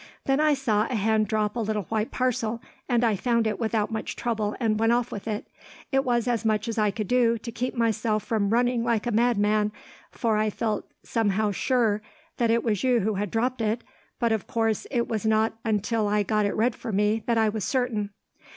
Then 0.25 0.39
I 0.39 0.55
saw 0.55 0.87
a 0.89 0.95
hand 0.95 1.27
drop 1.27 1.55
a 1.55 1.59
little 1.59 1.83
white 1.83 2.09
parcel, 2.09 2.59
and 2.89 3.03
I 3.03 3.15
found 3.15 3.45
it 3.45 3.59
without 3.59 3.91
much 3.91 4.15
trouble 4.15 4.55
and 4.59 4.79
went 4.79 4.91
off 4.91 5.11
with 5.11 5.27
it. 5.27 5.45
It 5.91 6.03
was 6.03 6.27
as 6.27 6.43
much 6.43 6.67
as 6.67 6.79
I 6.79 6.89
could 6.89 7.07
do, 7.07 7.37
to 7.37 7.51
keep 7.51 7.75
myself 7.75 8.23
from 8.23 8.49
running 8.49 8.83
like 8.83 9.05
a 9.05 9.11
madman, 9.11 9.71
for 10.09 10.37
I 10.37 10.49
felt 10.49 10.89
somehow 11.03 11.51
sure 11.51 12.01
that 12.37 12.49
it 12.49 12.63
was 12.63 12.83
you 12.83 13.01
who 13.01 13.13
had 13.13 13.29
dropped 13.29 13.61
it, 13.61 13.83
but 14.19 14.31
of 14.31 14.47
course, 14.47 14.87
it 14.89 15.07
was 15.07 15.23
not 15.23 15.53
until 15.63 16.07
I 16.07 16.23
got 16.23 16.47
it 16.47 16.55
read 16.55 16.73
for 16.73 16.91
me 16.91 17.21
that 17.27 17.37
I 17.37 17.49
was 17.49 17.63
certain. 17.63 18.09